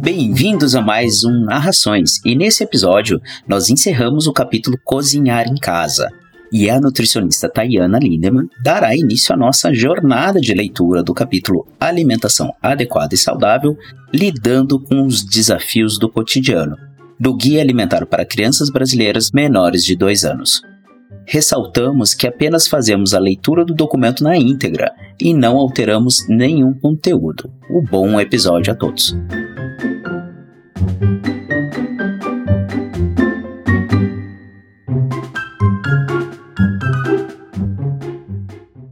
Bem-vindos 0.00 0.74
a 0.74 0.80
mais 0.80 1.24
um 1.24 1.44
Narrações, 1.44 2.20
e 2.24 2.34
nesse 2.34 2.64
episódio 2.64 3.20
nós 3.46 3.68
encerramos 3.70 4.26
o 4.26 4.32
capítulo 4.32 4.78
Cozinhar 4.84 5.46
em 5.48 5.56
Casa. 5.56 6.08
E 6.52 6.68
a 6.68 6.80
nutricionista 6.80 7.48
Tayana 7.48 7.98
Lindemann 7.98 8.48
dará 8.62 8.94
início 8.94 9.34
à 9.34 9.36
nossa 9.36 9.72
jornada 9.72 10.40
de 10.40 10.52
leitura 10.52 11.02
do 11.02 11.14
capítulo 11.14 11.66
Alimentação 11.80 12.54
Adequada 12.60 13.14
e 13.14 13.18
Saudável, 13.18 13.76
lidando 14.12 14.78
com 14.78 15.06
os 15.06 15.24
desafios 15.24 15.98
do 15.98 16.08
cotidiano, 16.08 16.76
do 17.22 17.32
Guia 17.36 17.62
Alimentar 17.62 18.04
para 18.04 18.26
Crianças 18.26 18.68
Brasileiras 18.68 19.30
Menores 19.30 19.84
de 19.84 19.94
2 19.94 20.24
anos. 20.24 20.60
Ressaltamos 21.24 22.14
que 22.14 22.26
apenas 22.26 22.66
fazemos 22.66 23.14
a 23.14 23.20
leitura 23.20 23.64
do 23.64 23.72
documento 23.72 24.24
na 24.24 24.36
íntegra 24.36 24.92
e 25.20 25.32
não 25.32 25.56
alteramos 25.56 26.26
nenhum 26.28 26.74
conteúdo. 26.74 27.48
O 27.70 27.80
bom 27.80 28.20
episódio 28.20 28.72
a 28.72 28.76
todos. 28.76 29.16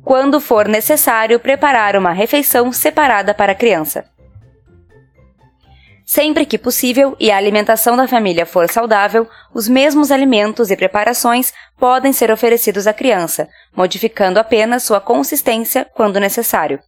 Quando 0.05 0.41
for 0.41 0.69
necessário, 0.69 1.41
preparar 1.41 1.97
uma 1.97 2.13
refeição 2.13 2.73
separada 2.73 3.35
para 3.35 3.51
a 3.51 3.57
criança. 3.57 4.05
Sempre 6.13 6.45
que 6.45 6.59
possível 6.59 7.17
e 7.21 7.31
a 7.31 7.37
alimentação 7.37 7.97
da 7.97 8.09
família 8.09 8.45
for 8.45 8.69
saudável, 8.69 9.29
os 9.55 9.69
mesmos 9.69 10.11
alimentos 10.11 10.69
e 10.69 10.77
preparações 10.77 11.53
podem 11.79 12.13
ser 12.13 12.33
oferecidos 12.33 12.89
à 12.89 12.93
criança, 12.93 13.49
modificando 13.77 14.41
apenas 14.41 14.83
sua 14.83 15.01
consistência 15.01 15.89
quando 15.95 16.19
necessário. 16.19 16.81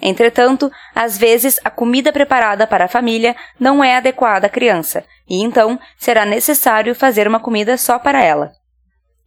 Entretanto, 0.00 0.70
às 0.94 1.18
vezes 1.18 1.58
a 1.64 1.70
comida 1.70 2.12
preparada 2.12 2.64
para 2.64 2.84
a 2.84 2.88
família 2.88 3.34
não 3.58 3.82
é 3.82 3.96
adequada 3.96 4.46
à 4.46 4.48
criança, 4.48 5.04
e 5.28 5.42
então 5.42 5.76
será 5.98 6.24
necessário 6.24 6.94
fazer 6.94 7.26
uma 7.26 7.40
comida 7.40 7.76
só 7.76 7.98
para 7.98 8.22
ela. 8.22 8.52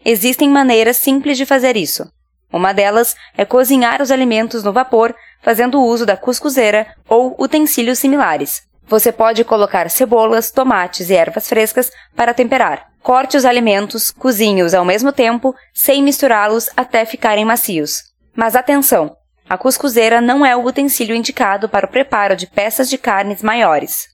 Existem 0.05 0.47
maneiras 0.47 0.95
simples 0.95 1.37
de 1.37 1.45
fazer 1.45 1.75
isso. 1.75 2.09
Uma 2.49 2.73
delas 2.73 3.13
é 3.37 3.43
cozinhar 3.43 4.01
os 4.01 4.09
alimentos 4.09 4.63
no 4.63 4.71
vapor, 4.71 5.13
fazendo 5.41 5.83
uso 5.83 6.05
da 6.05 6.15
cuscuzeira 6.15 6.87
ou 7.09 7.35
utensílios 7.37 7.99
similares. 7.99 8.66
Você 8.87 9.11
pode 9.11 9.43
colocar 9.43 9.89
cebolas, 9.89 10.49
tomates 10.49 11.09
e 11.09 11.13
ervas 11.13 11.49
frescas 11.49 11.91
para 12.15 12.33
temperar. 12.33 12.87
Corte 13.01 13.35
os 13.35 13.43
alimentos, 13.43 14.11
cozinhe-os 14.11 14.73
ao 14.73 14.85
mesmo 14.85 15.11
tempo, 15.11 15.53
sem 15.73 16.01
misturá-los 16.01 16.69
até 16.75 17.05
ficarem 17.05 17.43
macios. 17.43 18.03
Mas 18.35 18.55
atenção! 18.55 19.15
A 19.49 19.57
cuscuzeira 19.57 20.19
não 20.21 20.45
é 20.45 20.55
o 20.55 20.65
utensílio 20.65 21.15
indicado 21.15 21.69
para 21.69 21.85
o 21.85 21.89
preparo 21.89 22.35
de 22.35 22.47
peças 22.47 22.89
de 22.89 22.97
carnes 22.97 23.41
maiores. 23.41 24.07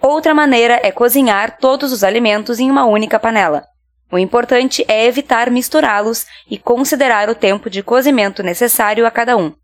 Outra 0.00 0.34
maneira 0.34 0.80
é 0.82 0.90
cozinhar 0.90 1.58
todos 1.58 1.92
os 1.92 2.02
alimentos 2.02 2.58
em 2.58 2.70
uma 2.70 2.84
única 2.84 3.18
panela. 3.18 3.64
O 4.10 4.18
importante 4.18 4.84
é 4.88 5.06
evitar 5.06 5.50
misturá-los 5.50 6.26
e 6.50 6.58
considerar 6.58 7.28
o 7.28 7.34
tempo 7.34 7.70
de 7.70 7.82
cozimento 7.82 8.42
necessário 8.42 9.06
a 9.06 9.10
cada 9.10 9.36
um. 9.36 9.54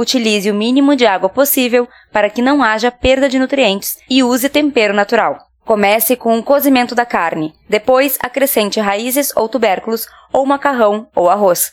Utilize 0.00 0.50
o 0.50 0.54
mínimo 0.54 0.96
de 0.96 1.04
água 1.04 1.28
possível 1.28 1.86
para 2.10 2.30
que 2.30 2.40
não 2.40 2.62
haja 2.62 2.90
perda 2.90 3.28
de 3.28 3.38
nutrientes 3.38 3.98
e 4.08 4.22
use 4.22 4.48
tempero 4.48 4.94
natural. 4.94 5.36
Comece 5.62 6.16
com 6.16 6.38
o 6.38 6.42
cozimento 6.42 6.94
da 6.94 7.04
carne, 7.04 7.52
depois 7.68 8.16
acrescente 8.18 8.80
raízes 8.80 9.30
ou 9.36 9.46
tubérculos, 9.46 10.06
ou 10.32 10.46
macarrão 10.46 11.06
ou 11.14 11.28
arroz. 11.28 11.72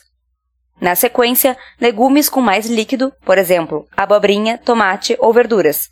Na 0.78 0.94
sequência, 0.94 1.56
legumes 1.80 2.28
com 2.28 2.42
mais 2.42 2.66
líquido, 2.66 3.10
por 3.24 3.38
exemplo, 3.38 3.86
abobrinha, 3.96 4.58
tomate 4.58 5.16
ou 5.18 5.32
verduras. 5.32 5.88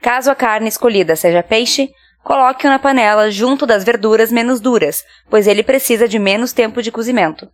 Caso 0.00 0.30
a 0.30 0.34
carne 0.34 0.68
escolhida 0.68 1.16
seja 1.16 1.42
peixe, 1.42 1.90
coloque-o 2.24 2.70
na 2.70 2.78
panela 2.78 3.30
junto 3.30 3.66
das 3.66 3.84
verduras 3.84 4.32
menos 4.32 4.58
duras, 4.58 5.04
pois 5.28 5.46
ele 5.46 5.62
precisa 5.62 6.08
de 6.08 6.18
menos 6.18 6.54
tempo 6.54 6.80
de 6.80 6.90
cozimento. 6.90 7.46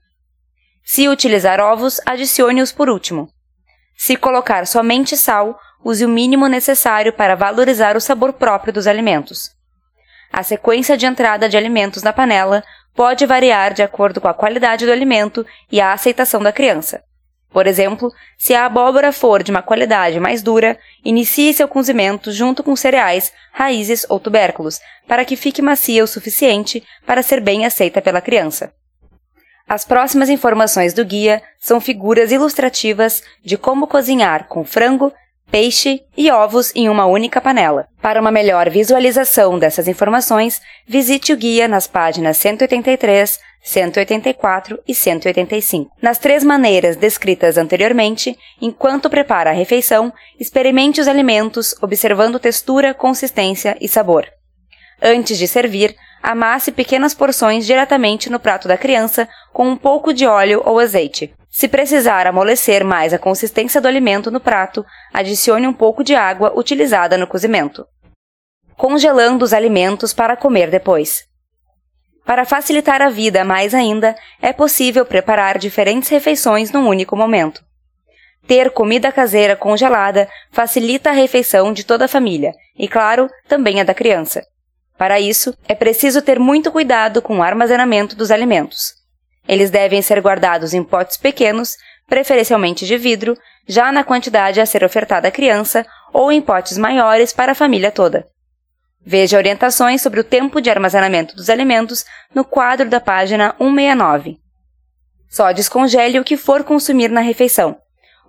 Se 0.84 1.08
utilizar 1.08 1.58
ovos, 1.58 2.00
adicione-os 2.06 2.70
por 2.70 2.88
último. 2.88 3.33
Se 3.96 4.16
colocar 4.16 4.66
somente 4.66 5.16
sal, 5.16 5.58
use 5.84 6.04
o 6.04 6.08
mínimo 6.08 6.46
necessário 6.46 7.12
para 7.12 7.34
valorizar 7.34 7.96
o 7.96 8.00
sabor 8.00 8.32
próprio 8.32 8.72
dos 8.72 8.86
alimentos. 8.86 9.50
A 10.32 10.42
sequência 10.42 10.96
de 10.96 11.06
entrada 11.06 11.48
de 11.48 11.56
alimentos 11.56 12.02
na 12.02 12.12
panela 12.12 12.64
pode 12.94 13.26
variar 13.26 13.72
de 13.72 13.82
acordo 13.82 14.20
com 14.20 14.28
a 14.28 14.34
qualidade 14.34 14.86
do 14.86 14.92
alimento 14.92 15.46
e 15.70 15.80
a 15.80 15.92
aceitação 15.92 16.42
da 16.42 16.52
criança. 16.52 17.02
Por 17.54 17.68
exemplo, 17.68 18.12
se 18.36 18.52
a 18.52 18.66
abóbora 18.66 19.12
for 19.12 19.40
de 19.40 19.52
uma 19.52 19.62
qualidade 19.62 20.18
mais 20.18 20.42
dura, 20.42 20.76
inicie 21.04 21.54
seu 21.54 21.68
cozimento 21.68 22.32
junto 22.32 22.64
com 22.64 22.74
cereais, 22.74 23.32
raízes 23.52 24.04
ou 24.08 24.18
tubérculos, 24.18 24.80
para 25.06 25.24
que 25.24 25.36
fique 25.36 25.62
macia 25.62 26.02
o 26.02 26.08
suficiente 26.08 26.82
para 27.06 27.22
ser 27.22 27.40
bem 27.40 27.64
aceita 27.64 28.02
pela 28.02 28.20
criança. 28.20 28.72
As 29.68 29.84
próximas 29.84 30.28
informações 30.28 30.92
do 30.92 31.04
guia 31.04 31.42
são 31.58 31.80
figuras 31.80 32.30
ilustrativas 32.30 33.22
de 33.42 33.56
como 33.56 33.86
cozinhar 33.86 34.46
com 34.46 34.64
frango, 34.64 35.12
peixe 35.50 36.02
e 36.16 36.30
ovos 36.30 36.70
em 36.74 36.88
uma 36.88 37.06
única 37.06 37.40
panela. 37.40 37.86
Para 38.00 38.20
uma 38.20 38.30
melhor 38.30 38.68
visualização 38.68 39.58
dessas 39.58 39.88
informações, 39.88 40.60
visite 40.86 41.32
o 41.32 41.36
guia 41.36 41.66
nas 41.66 41.86
páginas 41.86 42.36
183, 42.36 43.40
184 43.62 44.78
e 44.86 44.94
185. 44.94 45.90
Nas 46.00 46.18
três 46.18 46.44
maneiras 46.44 46.96
descritas 46.96 47.56
anteriormente, 47.56 48.36
enquanto 48.60 49.08
prepara 49.08 49.50
a 49.50 49.54
refeição, 49.54 50.12
experimente 50.38 51.00
os 51.00 51.08
alimentos 51.08 51.74
observando 51.80 52.38
textura, 52.38 52.92
consistência 52.92 53.76
e 53.80 53.88
sabor. 53.88 54.26
Antes 55.02 55.38
de 55.38 55.46
servir, 55.46 55.96
amasse 56.22 56.72
pequenas 56.72 57.14
porções 57.14 57.66
diretamente 57.66 58.30
no 58.30 58.40
prato 58.40 58.66
da 58.66 58.78
criança 58.78 59.28
com 59.52 59.68
um 59.68 59.76
pouco 59.76 60.12
de 60.12 60.26
óleo 60.26 60.62
ou 60.64 60.78
azeite. 60.78 61.34
Se 61.50 61.68
precisar 61.68 62.26
amolecer 62.26 62.84
mais 62.84 63.12
a 63.12 63.18
consistência 63.18 63.80
do 63.80 63.86
alimento 63.86 64.30
no 64.30 64.40
prato, 64.40 64.84
adicione 65.12 65.66
um 65.66 65.72
pouco 65.72 66.02
de 66.02 66.14
água 66.14 66.52
utilizada 66.56 67.16
no 67.16 67.26
cozimento. 67.26 67.86
Congelando 68.76 69.44
os 69.44 69.52
alimentos 69.52 70.12
para 70.12 70.36
comer 70.36 70.70
depois. 70.70 71.24
Para 72.24 72.44
facilitar 72.44 73.02
a 73.02 73.10
vida 73.10 73.44
mais 73.44 73.74
ainda, 73.74 74.16
é 74.40 74.52
possível 74.52 75.04
preparar 75.04 75.58
diferentes 75.58 76.08
refeições 76.08 76.72
num 76.72 76.88
único 76.88 77.14
momento. 77.14 77.62
Ter 78.46 78.70
comida 78.70 79.12
caseira 79.12 79.54
congelada 79.54 80.28
facilita 80.50 81.10
a 81.10 81.12
refeição 81.12 81.72
de 81.72 81.84
toda 81.84 82.06
a 82.06 82.08
família 82.08 82.52
e, 82.76 82.88
claro, 82.88 83.28
também 83.46 83.80
a 83.80 83.84
da 83.84 83.94
criança. 83.94 84.42
Para 84.96 85.18
isso, 85.18 85.56
é 85.68 85.74
preciso 85.74 86.22
ter 86.22 86.38
muito 86.38 86.70
cuidado 86.70 87.20
com 87.20 87.38
o 87.38 87.42
armazenamento 87.42 88.14
dos 88.14 88.30
alimentos. 88.30 88.94
Eles 89.46 89.70
devem 89.70 90.00
ser 90.00 90.20
guardados 90.20 90.72
em 90.72 90.82
potes 90.82 91.16
pequenos, 91.16 91.76
preferencialmente 92.06 92.86
de 92.86 92.96
vidro, 92.96 93.36
já 93.66 93.90
na 93.90 94.04
quantidade 94.04 94.60
a 94.60 94.66
ser 94.66 94.84
ofertada 94.84 95.28
à 95.28 95.30
criança, 95.30 95.84
ou 96.12 96.30
em 96.30 96.40
potes 96.40 96.78
maiores 96.78 97.32
para 97.32 97.52
a 97.52 97.56
família 97.56 97.90
toda. 97.90 98.26
Veja 99.04 99.36
orientações 99.36 100.00
sobre 100.00 100.20
o 100.20 100.24
tempo 100.24 100.60
de 100.60 100.70
armazenamento 100.70 101.34
dos 101.34 101.50
alimentos 101.50 102.06
no 102.34 102.44
quadro 102.44 102.88
da 102.88 103.00
página 103.00 103.54
169. 103.58 104.38
Só 105.28 105.52
descongele 105.52 106.18
o 106.18 106.24
que 106.24 106.36
for 106.36 106.62
consumir 106.62 107.10
na 107.10 107.20
refeição. 107.20 107.76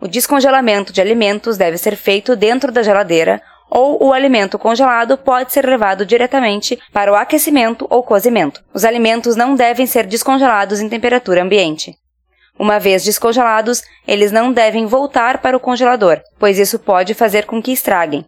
O 0.02 0.08
descongelamento 0.08 0.92
de 0.92 1.00
alimentos 1.00 1.56
deve 1.56 1.78
ser 1.78 1.96
feito 1.96 2.36
dentro 2.36 2.72
da 2.72 2.84
geladeira 2.84 3.42
ou 3.70 4.04
o 4.04 4.14
alimento 4.14 4.60
congelado 4.60 5.18
pode 5.18 5.52
ser 5.52 5.66
levado 5.66 6.06
diretamente 6.06 6.80
para 6.94 7.12
o 7.12 7.16
aquecimento 7.16 7.88
ou 7.90 8.04
cozimento. 8.04 8.64
Os 8.74 8.86
alimentos 8.86 9.36
não 9.36 9.56
devem 9.56 9.86
ser 9.86 10.06
descongelados 10.06 10.80
em 10.80 10.90
temperatura 10.90 11.42
ambiente. 11.42 11.96
Uma 12.58 12.80
vez 12.80 13.04
descongelados, 13.04 13.84
eles 14.08 14.32
não 14.32 14.52
devem 14.52 14.86
voltar 14.86 15.40
para 15.40 15.58
o 15.58 15.60
congelador, 15.60 16.22
pois 16.40 16.58
isso 16.58 16.80
pode 16.80 17.14
fazer 17.14 17.46
com 17.46 17.62
que 17.62 17.72
estraguem. 17.72 18.26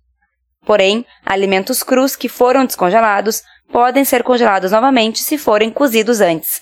Porém, 0.65 1.05
alimentos 1.25 1.81
crus 1.81 2.15
que 2.15 2.27
foram 2.27 2.65
descongelados 2.65 3.41
podem 3.71 4.03
ser 4.03 4.23
congelados 4.23 4.71
novamente 4.71 5.19
se 5.19 5.37
forem 5.37 5.69
cozidos 5.69 6.19
antes. 6.19 6.61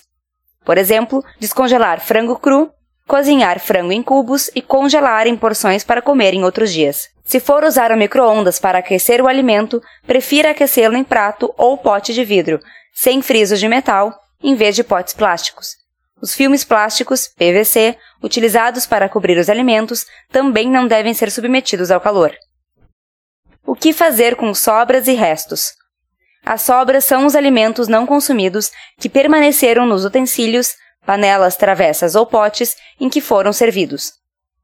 Por 0.64 0.78
exemplo, 0.78 1.24
descongelar 1.40 2.00
frango 2.00 2.36
cru 2.38 2.70
cozinhar 3.06 3.60
frango 3.60 3.92
em 3.92 4.02
cubos 4.02 4.50
e 4.54 4.60
congelar 4.60 5.26
em 5.26 5.36
porções 5.36 5.84
para 5.84 6.02
comer 6.02 6.34
em 6.34 6.44
outros 6.44 6.72
dias. 6.72 7.08
Se 7.24 7.40
for 7.40 7.64
usar 7.64 7.90
o 7.90 7.96
micro-ondas 7.96 8.58
para 8.58 8.78
aquecer 8.78 9.20
o 9.20 9.28
alimento, 9.28 9.82
prefira 10.06 10.50
aquecê-lo 10.50 10.96
em 10.96 11.04
prato 11.04 11.52
ou 11.56 11.76
pote 11.76 12.12
de 12.12 12.24
vidro, 12.24 12.60
sem 12.94 13.20
frisos 13.22 13.58
de 13.58 13.68
metal, 13.68 14.12
em 14.42 14.54
vez 14.54 14.76
de 14.76 14.84
potes 14.84 15.14
plásticos. 15.14 15.74
Os 16.20 16.34
filmes 16.34 16.64
plásticos, 16.64 17.28
PVC, 17.28 17.96
utilizados 18.22 18.86
para 18.86 19.08
cobrir 19.08 19.38
os 19.38 19.50
alimentos, 19.50 20.06
também 20.30 20.68
não 20.68 20.86
devem 20.86 21.12
ser 21.12 21.30
submetidos 21.30 21.90
ao 21.90 22.00
calor. 22.00 22.34
O 23.66 23.74
que 23.74 23.92
fazer 23.92 24.36
com 24.36 24.54
sobras 24.54 25.08
e 25.08 25.12
restos? 25.12 25.72
As 26.44 26.62
sobras 26.62 27.04
são 27.04 27.26
os 27.26 27.34
alimentos 27.34 27.88
não 27.88 28.06
consumidos 28.06 28.70
que 28.98 29.08
permaneceram 29.08 29.84
nos 29.84 30.04
utensílios, 30.04 30.74
panelas, 31.06 31.56
travessas 31.56 32.14
ou 32.14 32.26
potes 32.26 32.76
em 33.00 33.08
que 33.08 33.20
foram 33.20 33.52
servidos. 33.52 34.12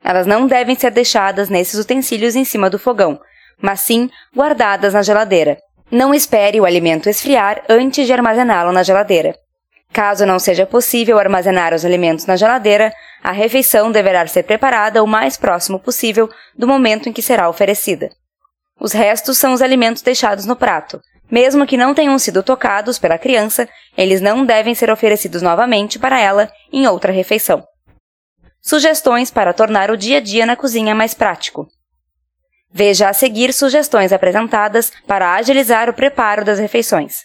Elas 0.05 0.27
não 0.27 0.47
devem 0.47 0.77
ser 0.77 0.91
deixadas 0.91 1.49
nesses 1.49 1.79
utensílios 1.79 2.35
em 2.35 2.45
cima 2.45 2.69
do 2.69 2.79
fogão, 2.79 3.21
mas 3.61 3.81
sim 3.81 4.11
guardadas 4.35 4.93
na 4.93 5.03
geladeira. 5.03 5.57
Não 5.91 6.13
espere 6.13 6.61
o 6.61 6.65
alimento 6.65 7.09
esfriar 7.09 7.63
antes 7.69 8.07
de 8.07 8.13
armazená-lo 8.13 8.73
na 8.73 8.83
geladeira. 8.83 9.35
Caso 9.93 10.25
não 10.25 10.39
seja 10.39 10.67
possível 10.67 11.19
armazenar 11.19 11.75
os 11.75 11.85
alimentos 11.85 12.25
na 12.25 12.35
geladeira, 12.35 12.93
a 13.23 13.31
refeição 13.31 13.93
deverá 13.93 14.27
ser 14.27 14.43
preparada 14.43 15.03
o 15.03 15.07
mais 15.07 15.37
próximo 15.37 15.79
possível 15.79 16.29
do 16.57 16.67
momento 16.67 17.09
em 17.09 17.13
que 17.13 17.23
será 17.23 17.49
oferecida. 17.49 18.09
Os 18.81 18.93
restos 18.93 19.37
são 19.39 19.53
os 19.53 19.61
alimentos 19.61 20.03
deixados 20.03 20.47
no 20.47 20.57
prato, 20.57 21.01
mesmo 21.33 21.67
que 21.67 21.79
não 21.79 21.95
tenham 21.95 22.19
sido 22.19 22.43
tocados 22.43 22.99
pela 22.99 23.17
criança, 23.17 23.67
eles 23.97 24.21
não 24.21 24.45
devem 24.45 24.75
ser 24.75 24.91
oferecidos 24.91 25.41
novamente 25.41 25.99
para 25.99 26.21
ela 26.21 26.53
em 26.71 26.87
outra 26.87 27.11
refeição. 27.11 27.65
Sugestões 28.61 29.31
para 29.31 29.55
tornar 29.55 29.91
o 29.91 29.97
dia 29.97 30.19
a 30.19 30.21
dia 30.21 30.45
na 30.45 30.57
cozinha 30.57 30.95
mais 30.95 31.15
prático. 31.15 31.67
Veja 32.71 33.09
a 33.09 33.15
seguir 33.15 33.55
sugestões 33.55 34.13
apresentadas 34.13 34.93
para 35.07 35.35
agilizar 35.35 35.89
o 35.89 35.95
preparo 35.95 36.45
das 36.45 36.59
refeições. 36.59 37.21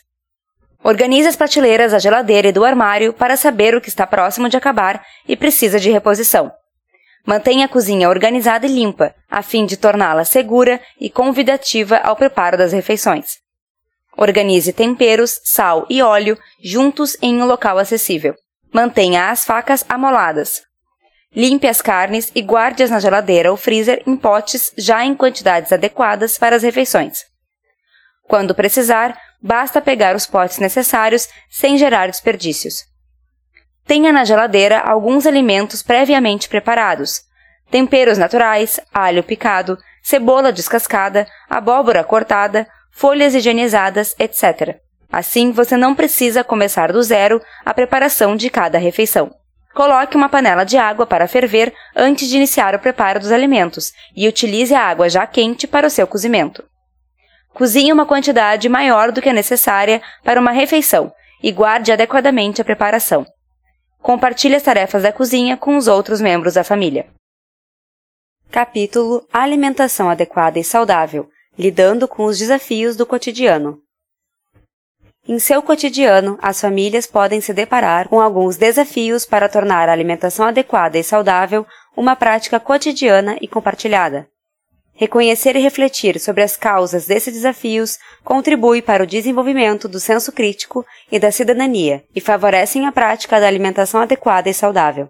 Organize 0.81 1.27
as 1.27 1.35
prateleiras 1.35 1.91
da 1.91 1.99
geladeira 1.99 2.47
e 2.47 2.53
do 2.53 2.63
armário 2.63 3.11
para 3.11 3.35
saber 3.35 3.75
o 3.75 3.81
que 3.81 3.89
está 3.89 4.07
próximo 4.07 4.47
de 4.47 4.55
acabar 4.55 5.03
e 5.27 5.35
precisa 5.35 5.81
de 5.81 5.91
reposição. 5.91 6.49
Mantenha 7.25 7.65
a 7.65 7.69
cozinha 7.69 8.07
organizada 8.07 8.65
e 8.65 8.69
limpa, 8.69 9.13
a 9.29 9.41
fim 9.41 9.65
de 9.65 9.75
torná-la 9.75 10.23
segura 10.23 10.79
e 10.97 11.09
convidativa 11.09 11.97
ao 11.97 12.15
preparo 12.15 12.57
das 12.57 12.71
refeições. 12.71 13.45
Organize 14.17 14.73
temperos, 14.73 15.39
sal 15.43 15.85
e 15.89 16.01
óleo 16.01 16.37
juntos 16.63 17.15
em 17.21 17.39
um 17.39 17.45
local 17.45 17.77
acessível. 17.77 18.33
Mantenha 18.73 19.29
as 19.29 19.45
facas 19.45 19.85
amoladas. 19.87 20.63
Limpe 21.35 21.67
as 21.67 21.81
carnes 21.81 22.31
e 22.33 22.41
guarde-as 22.41 22.89
na 22.89 22.99
geladeira 22.99 23.51
ou 23.51 23.57
freezer 23.57 24.01
em 24.07 24.17
potes 24.17 24.73
já 24.75 25.05
em 25.05 25.13
quantidades 25.13 25.71
adequadas 25.71 26.37
para 26.37 26.55
as 26.55 26.63
refeições. 26.63 27.19
Quando 28.23 28.55
precisar, 28.55 29.15
basta 29.41 29.79
pegar 29.79 30.15
os 30.15 30.25
potes 30.25 30.57
necessários 30.57 31.29
sem 31.49 31.77
gerar 31.77 32.07
desperdícios. 32.07 32.83
Tenha 33.85 34.11
na 34.11 34.25
geladeira 34.25 34.79
alguns 34.79 35.27
alimentos 35.27 35.83
previamente 35.83 36.49
preparados: 36.49 37.21
temperos 37.69 38.17
naturais, 38.17 38.79
alho 38.91 39.23
picado, 39.23 39.77
cebola 40.01 40.51
descascada, 40.51 41.27
abóbora 41.49 42.03
cortada, 42.03 42.67
folhas 42.97 43.35
higienizadas, 43.35 44.15
etc. 44.17 44.79
Assim, 45.11 45.51
você 45.51 45.77
não 45.77 45.93
precisa 45.93 46.43
começar 46.43 46.91
do 46.91 47.01
zero 47.03 47.39
a 47.63 47.71
preparação 47.71 48.35
de 48.35 48.49
cada 48.49 48.79
refeição. 48.79 49.31
Coloque 49.75 50.17
uma 50.17 50.27
panela 50.27 50.63
de 50.63 50.77
água 50.77 51.05
para 51.05 51.27
ferver 51.27 51.71
antes 51.95 52.27
de 52.27 52.35
iniciar 52.35 52.73
o 52.73 52.79
preparo 52.79 53.19
dos 53.19 53.31
alimentos 53.31 53.93
e 54.15 54.27
utilize 54.27 54.73
a 54.73 54.81
água 54.81 55.07
já 55.07 55.27
quente 55.27 55.67
para 55.67 55.85
o 55.85 55.91
seu 55.91 56.07
cozimento. 56.07 56.63
Cozinhe 57.53 57.93
uma 57.93 58.05
quantidade 58.05 58.67
maior 58.67 59.11
do 59.11 59.21
que 59.21 59.29
a 59.29 59.33
necessária 59.33 60.01
para 60.23 60.39
uma 60.39 60.51
refeição 60.51 61.13
e 61.43 61.51
guarde 61.51 61.91
adequadamente 61.91 62.61
a 62.61 62.65
preparação. 62.65 63.27
Compartilhe 64.01 64.55
as 64.55 64.63
tarefas 64.63 65.03
da 65.03 65.13
cozinha 65.13 65.55
com 65.55 65.77
os 65.77 65.87
outros 65.87 66.19
membros 66.19 66.55
da 66.55 66.63
família. 66.63 67.05
Capítulo 68.49 69.23
Alimentação 69.31 70.09
adequada 70.09 70.57
e 70.57 70.63
saudável 70.63 71.29
lidando 71.57 72.07
com 72.07 72.25
os 72.25 72.37
desafios 72.37 72.95
do 72.95 73.05
cotidiano. 73.05 73.81
Em 75.27 75.39
seu 75.39 75.61
cotidiano, 75.61 76.37
as 76.41 76.61
famílias 76.61 77.05
podem 77.05 77.41
se 77.41 77.53
deparar 77.53 78.07
com 78.07 78.21
alguns 78.21 78.55
desafios 78.55 79.25
para 79.25 79.49
tornar 79.49 79.89
a 79.89 79.91
alimentação 79.91 80.45
adequada 80.45 80.97
e 80.97 81.03
saudável 81.03 81.65
uma 81.97 82.15
prática 82.15 82.59
cotidiana 82.59 83.37
e 83.41 83.47
compartilhada. 83.47 84.27
Reconhecer 84.93 85.55
e 85.55 85.59
refletir 85.59 86.19
sobre 86.19 86.41
as 86.41 86.55
causas 86.55 87.05
desses 87.05 87.33
desafios 87.33 87.99
contribui 88.23 88.81
para 88.81 89.03
o 89.03 89.07
desenvolvimento 89.07 89.87
do 89.87 89.99
senso 89.99 90.31
crítico 90.31 90.85
e 91.11 91.19
da 91.19 91.31
cidadania 91.31 92.03
e 92.15 92.21
favorecem 92.21 92.87
a 92.87 92.91
prática 92.91 93.39
da 93.39 93.47
alimentação 93.47 94.01
adequada 94.01 94.49
e 94.49 94.53
saudável. 94.53 95.09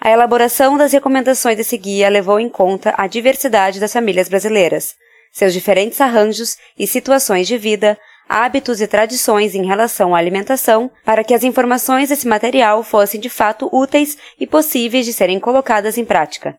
A 0.00 0.10
elaboração 0.10 0.78
das 0.78 0.92
recomendações 0.92 1.56
desse 1.56 1.76
guia 1.76 2.08
levou 2.08 2.38
em 2.38 2.48
conta 2.48 2.94
a 2.96 3.06
diversidade 3.06 3.80
das 3.80 3.92
famílias 3.92 4.28
brasileiras, 4.28 4.94
seus 5.32 5.52
diferentes 5.52 6.00
arranjos 6.00 6.56
e 6.78 6.86
situações 6.86 7.46
de 7.46 7.56
vida, 7.56 7.98
hábitos 8.28 8.80
e 8.80 8.86
tradições 8.86 9.54
em 9.54 9.64
relação 9.64 10.14
à 10.14 10.18
alimentação, 10.18 10.90
para 11.04 11.24
que 11.24 11.32
as 11.32 11.42
informações 11.42 12.10
desse 12.10 12.28
material 12.28 12.82
fossem 12.82 13.20
de 13.20 13.30
fato 13.30 13.68
úteis 13.72 14.18
e 14.38 14.46
possíveis 14.46 15.06
de 15.06 15.12
serem 15.12 15.40
colocadas 15.40 15.96
em 15.96 16.04
prática. 16.04 16.58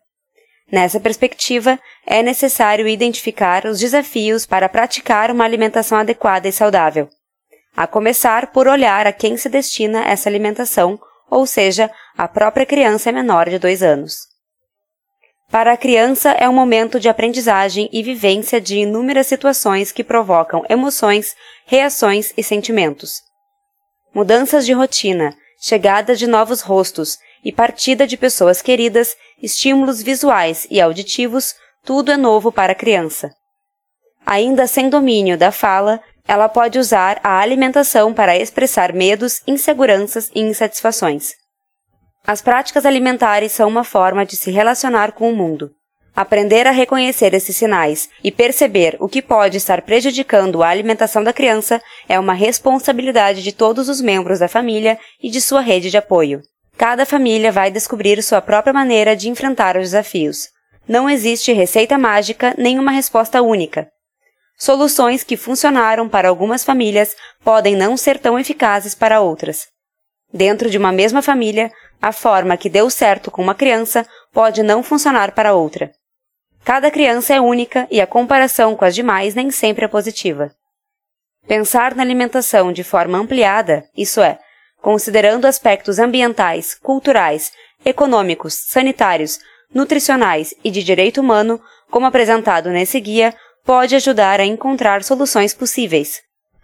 Nessa 0.70 1.00
perspectiva, 1.00 1.78
é 2.06 2.22
necessário 2.22 2.86
identificar 2.86 3.66
os 3.66 3.78
desafios 3.78 4.46
para 4.46 4.68
praticar 4.68 5.30
uma 5.30 5.44
alimentação 5.44 5.98
adequada 5.98 6.48
e 6.48 6.52
saudável. 6.52 7.08
A 7.76 7.86
começar 7.86 8.52
por 8.52 8.68
olhar 8.68 9.06
a 9.06 9.12
quem 9.12 9.36
se 9.36 9.48
destina 9.48 10.04
essa 10.04 10.28
alimentação, 10.28 10.98
ou 11.28 11.46
seja, 11.46 11.90
a 12.16 12.28
própria 12.28 12.66
criança 12.66 13.10
menor 13.10 13.48
de 13.48 13.58
dois 13.58 13.82
anos. 13.82 14.29
Para 15.50 15.72
a 15.72 15.76
criança 15.76 16.30
é 16.30 16.48
um 16.48 16.52
momento 16.52 17.00
de 17.00 17.08
aprendizagem 17.08 17.88
e 17.92 18.04
vivência 18.04 18.60
de 18.60 18.78
inúmeras 18.78 19.26
situações 19.26 19.90
que 19.90 20.04
provocam 20.04 20.64
emoções, 20.70 21.34
reações 21.66 22.32
e 22.36 22.42
sentimentos. 22.42 23.20
Mudanças 24.14 24.64
de 24.64 24.72
rotina, 24.72 25.34
chegada 25.60 26.14
de 26.14 26.28
novos 26.28 26.60
rostos 26.60 27.18
e 27.44 27.50
partida 27.50 28.06
de 28.06 28.16
pessoas 28.16 28.62
queridas, 28.62 29.16
estímulos 29.42 30.00
visuais 30.00 30.68
e 30.70 30.80
auditivos, 30.80 31.54
tudo 31.84 32.12
é 32.12 32.16
novo 32.16 32.52
para 32.52 32.70
a 32.70 32.76
criança. 32.76 33.28
Ainda 34.24 34.68
sem 34.68 34.88
domínio 34.88 35.36
da 35.36 35.50
fala, 35.50 36.00
ela 36.28 36.48
pode 36.48 36.78
usar 36.78 37.18
a 37.24 37.40
alimentação 37.40 38.14
para 38.14 38.36
expressar 38.36 38.92
medos, 38.92 39.42
inseguranças 39.48 40.30
e 40.32 40.40
insatisfações. 40.40 41.39
As 42.26 42.42
práticas 42.42 42.84
alimentares 42.84 43.52
são 43.52 43.68
uma 43.68 43.84
forma 43.84 44.24
de 44.24 44.36
se 44.36 44.50
relacionar 44.50 45.12
com 45.12 45.30
o 45.30 45.36
mundo. 45.36 45.70
Aprender 46.14 46.66
a 46.66 46.70
reconhecer 46.70 47.32
esses 47.34 47.56
sinais 47.56 48.08
e 48.22 48.30
perceber 48.30 48.96
o 49.00 49.08
que 49.08 49.22
pode 49.22 49.56
estar 49.56 49.82
prejudicando 49.82 50.62
a 50.62 50.68
alimentação 50.68 51.24
da 51.24 51.32
criança 51.32 51.80
é 52.08 52.18
uma 52.18 52.34
responsabilidade 52.34 53.42
de 53.42 53.52
todos 53.52 53.88
os 53.88 54.00
membros 54.00 54.40
da 54.40 54.48
família 54.48 54.98
e 55.22 55.30
de 55.30 55.40
sua 55.40 55.60
rede 55.60 55.90
de 55.90 55.96
apoio. 55.96 56.42
Cada 56.76 57.06
família 57.06 57.52
vai 57.52 57.70
descobrir 57.70 58.22
sua 58.22 58.40
própria 58.40 58.72
maneira 58.72 59.14
de 59.14 59.28
enfrentar 59.28 59.76
os 59.76 59.82
desafios. 59.82 60.48
Não 60.88 61.08
existe 61.08 61.52
receita 61.52 61.96
mágica 61.96 62.54
nem 62.58 62.78
uma 62.78 62.90
resposta 62.90 63.40
única. 63.40 63.88
Soluções 64.58 65.22
que 65.22 65.36
funcionaram 65.36 66.08
para 66.08 66.28
algumas 66.28 66.64
famílias 66.64 67.14
podem 67.42 67.76
não 67.76 67.96
ser 67.96 68.18
tão 68.18 68.38
eficazes 68.38 68.94
para 68.94 69.20
outras. 69.20 69.66
Dentro 70.32 70.68
de 70.68 70.78
uma 70.78 70.92
mesma 70.92 71.22
família, 71.22 71.70
a 72.00 72.12
forma 72.12 72.56
que 72.56 72.70
deu 72.70 72.88
certo 72.88 73.30
com 73.30 73.42
uma 73.42 73.54
criança 73.54 74.06
pode 74.32 74.62
não 74.62 74.82
funcionar 74.82 75.32
para 75.32 75.54
outra. 75.54 75.92
Cada 76.64 76.90
criança 76.90 77.34
é 77.34 77.40
única 77.40 77.86
e 77.90 78.00
a 78.00 78.06
comparação 78.06 78.76
com 78.76 78.84
as 78.84 78.94
demais 78.94 79.34
nem 79.34 79.50
sempre 79.50 79.84
é 79.84 79.88
positiva. 79.88 80.50
Pensar 81.46 81.94
na 81.94 82.02
alimentação 82.02 82.72
de 82.72 82.84
forma 82.84 83.18
ampliada, 83.18 83.84
isso 83.96 84.20
é, 84.20 84.38
considerando 84.80 85.46
aspectos 85.46 85.98
ambientais, 85.98 86.74
culturais, 86.74 87.52
econômicos, 87.84 88.54
sanitários, 88.54 89.38
nutricionais 89.74 90.54
e 90.62 90.70
de 90.70 90.82
direito 90.82 91.20
humano, 91.20 91.60
como 91.90 92.06
apresentado 92.06 92.70
nesse 92.70 93.00
guia, 93.00 93.34
pode 93.64 93.94
ajudar 93.94 94.40
a 94.40 94.44
encontrar 94.44 95.02
soluções 95.02 95.54
possíveis. 95.54 96.20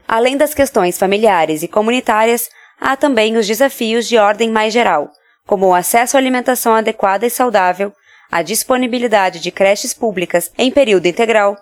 Além 0.06 0.36
das 0.36 0.54
questões 0.54 0.98
familiares 0.98 1.62
e 1.62 1.68
comunitárias, 1.68 2.48
há 2.80 2.96
também 2.96 3.36
os 3.36 3.46
desafios 3.46 4.06
de 4.06 4.16
ordem 4.18 4.50
mais 4.50 4.72
geral, 4.72 5.10
como 5.46 5.66
o 5.66 5.74
acesso 5.74 6.16
à 6.16 6.20
alimentação 6.20 6.74
adequada 6.74 7.24
e 7.24 7.30
saudável, 7.30 7.92
a 8.30 8.42
disponibilidade 8.42 9.40
de 9.40 9.50
creches 9.50 9.94
públicas 9.94 10.50
em 10.58 10.70
período 10.70 11.06
integral, 11.06 11.56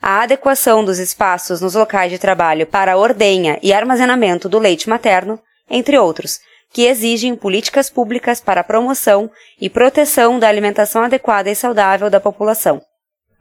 a 0.00 0.22
adequação 0.22 0.84
dos 0.84 0.98
espaços 0.98 1.60
nos 1.60 1.74
locais 1.74 2.10
de 2.10 2.18
trabalho 2.18 2.66
para 2.66 2.96
ordenha 2.96 3.58
e 3.62 3.72
armazenamento 3.72 4.48
do 4.48 4.58
leite 4.58 4.88
materno, 4.88 5.40
entre 5.70 5.96
outros, 5.96 6.40
que 6.72 6.86
exigem 6.86 7.36
políticas 7.36 7.88
públicas 7.88 8.40
para 8.40 8.62
a 8.62 8.64
promoção 8.64 9.30
e 9.60 9.70
proteção 9.70 10.38
da 10.38 10.48
alimentação 10.48 11.02
adequada 11.02 11.50
e 11.50 11.54
saudável 11.54 12.10
da 12.10 12.18
população. 12.18 12.82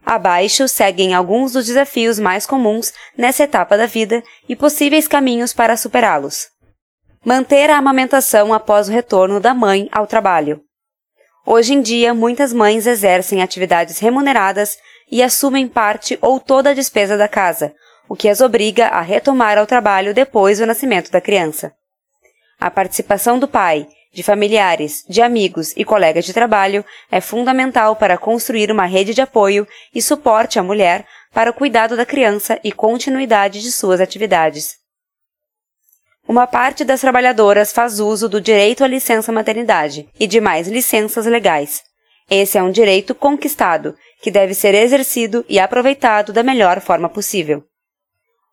Abaixo 0.05 0.67
seguem 0.67 1.13
alguns 1.13 1.53
dos 1.53 1.65
desafios 1.65 2.19
mais 2.19 2.45
comuns 2.45 2.93
nessa 3.17 3.43
etapa 3.43 3.77
da 3.77 3.85
vida 3.85 4.23
e 4.47 4.55
possíveis 4.55 5.07
caminhos 5.07 5.53
para 5.53 5.77
superá-los. 5.77 6.50
Manter 7.23 7.69
a 7.69 7.77
amamentação 7.77 8.51
após 8.51 8.89
o 8.89 8.91
retorno 8.91 9.39
da 9.39 9.53
mãe 9.53 9.87
ao 9.91 10.07
trabalho. 10.07 10.59
Hoje 11.45 11.71
em 11.71 11.79
dia, 11.79 12.15
muitas 12.15 12.51
mães 12.51 12.87
exercem 12.87 13.43
atividades 13.43 13.99
remuneradas 13.99 14.75
e 15.11 15.21
assumem 15.21 15.67
parte 15.67 16.17
ou 16.19 16.39
toda 16.39 16.71
a 16.71 16.73
despesa 16.73 17.15
da 17.15 17.27
casa, 17.27 17.75
o 18.09 18.15
que 18.15 18.27
as 18.27 18.41
obriga 18.41 18.87
a 18.87 19.01
retomar 19.01 19.59
ao 19.59 19.67
trabalho 19.67 20.15
depois 20.15 20.57
do 20.57 20.65
nascimento 20.65 21.11
da 21.11 21.21
criança. 21.21 21.71
A 22.59 22.71
participação 22.71 23.37
do 23.37 23.47
pai, 23.47 23.87
de 24.11 24.23
familiares, 24.23 25.05
de 25.07 25.21
amigos 25.21 25.75
e 25.77 25.85
colegas 25.85 26.25
de 26.25 26.33
trabalho 26.33 26.83
é 27.11 27.21
fundamental 27.21 27.95
para 27.95 28.17
construir 28.17 28.71
uma 28.71 28.87
rede 28.87 29.13
de 29.13 29.21
apoio 29.21 29.67
e 29.93 30.01
suporte 30.01 30.57
à 30.57 30.63
mulher 30.63 31.05
para 31.31 31.51
o 31.51 31.53
cuidado 31.53 31.95
da 31.95 32.03
criança 32.03 32.59
e 32.63 32.71
continuidade 32.71 33.61
de 33.61 33.71
suas 33.71 34.01
atividades. 34.01 34.80
Uma 36.27 36.47
parte 36.47 36.85
das 36.85 37.01
trabalhadoras 37.01 37.73
faz 37.73 37.99
uso 37.99 38.29
do 38.29 38.39
direito 38.39 38.83
à 38.83 38.87
licença 38.87 39.31
maternidade 39.31 40.07
e 40.19 40.27
demais 40.27 40.67
licenças 40.67 41.25
legais. 41.25 41.81
Esse 42.29 42.57
é 42.57 42.63
um 42.63 42.71
direito 42.71 43.13
conquistado 43.13 43.95
que 44.21 44.31
deve 44.31 44.53
ser 44.53 44.73
exercido 44.73 45.43
e 45.49 45.59
aproveitado 45.59 46.31
da 46.31 46.43
melhor 46.43 46.79
forma 46.79 47.09
possível. 47.09 47.63